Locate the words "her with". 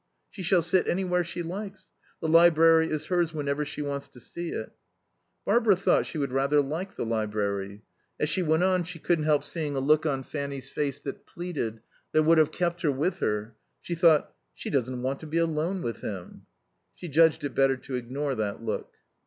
12.81-13.19